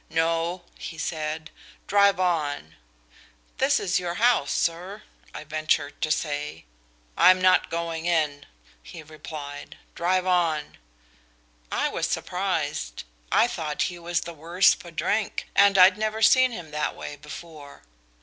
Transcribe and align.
'No,' 0.09 0.63
he 0.79 0.97
said. 0.97 1.51
'Drive 1.85 2.19
on.' 2.19 2.75
'This 3.59 3.79
is 3.79 3.99
your 3.99 4.15
house, 4.15 4.51
sir,' 4.51 5.03
I 5.31 5.43
ventured 5.43 6.01
to 6.01 6.09
say. 6.09 6.65
'I'm 7.15 7.39
not 7.39 7.69
going 7.69 8.07
in,' 8.07 8.47
he 8.81 9.03
replied, 9.03 9.77
'drive 9.93 10.25
on.' 10.25 10.79
I 11.71 11.89
was 11.89 12.07
surprised. 12.07 13.03
I 13.31 13.45
thought 13.47 13.83
he 13.93 13.99
was 13.99 14.21
the 14.21 14.33
worse 14.33 14.73
for 14.73 14.89
drink, 14.89 15.47
and 15.55 15.77
I'd 15.77 15.99
never 15.99 16.23
seen 16.23 16.51
him 16.51 16.71
that 16.71 16.95
way 16.95 17.15
before. 17.15 17.83